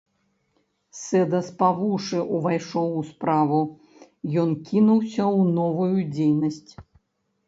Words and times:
Сэдас 1.01 1.49
па 1.59 1.67
вушы 1.81 2.21
ўвайшоў 2.37 2.87
у 3.01 3.03
справу, 3.09 3.59
ён 4.45 4.49
кінуўся 4.71 5.23
ў 5.39 5.55
новую 5.59 5.97
дзейнасць. 6.17 6.71